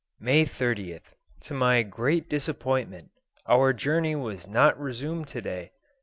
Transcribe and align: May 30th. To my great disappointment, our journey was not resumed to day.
May 0.19 0.45
30th. 0.45 1.13
To 1.41 1.53
my 1.53 1.83
great 1.83 2.27
disappointment, 2.27 3.11
our 3.45 3.71
journey 3.71 4.15
was 4.15 4.47
not 4.47 4.79
resumed 4.79 5.27
to 5.27 5.41
day. 5.43 5.73